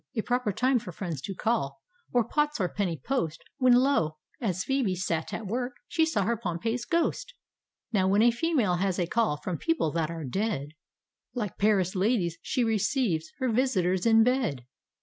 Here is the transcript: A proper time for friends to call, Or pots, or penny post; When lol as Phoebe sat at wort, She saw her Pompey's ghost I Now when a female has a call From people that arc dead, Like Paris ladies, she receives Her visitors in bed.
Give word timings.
A 0.15 0.23
proper 0.23 0.51
time 0.51 0.79
for 0.79 0.91
friends 0.91 1.21
to 1.21 1.35
call, 1.35 1.79
Or 2.11 2.23
pots, 2.27 2.59
or 2.59 2.67
penny 2.67 2.97
post; 3.05 3.43
When 3.59 3.73
lol 3.75 4.17
as 4.41 4.63
Phoebe 4.63 4.95
sat 4.95 5.31
at 5.31 5.45
wort, 5.45 5.73
She 5.87 6.07
saw 6.07 6.23
her 6.23 6.35
Pompey's 6.35 6.85
ghost 6.85 7.35
I 7.93 7.99
Now 7.99 8.07
when 8.07 8.23
a 8.23 8.31
female 8.31 8.77
has 8.77 8.97
a 8.97 9.05
call 9.05 9.37
From 9.37 9.59
people 9.59 9.91
that 9.91 10.09
arc 10.09 10.29
dead, 10.31 10.69
Like 11.35 11.59
Paris 11.59 11.93
ladies, 11.95 12.39
she 12.41 12.63
receives 12.63 13.31
Her 13.37 13.51
visitors 13.51 14.07
in 14.07 14.23
bed. 14.23 14.65